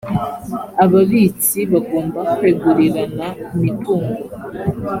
[0.83, 4.17] ababitsi bagomba kwegurirana imitungo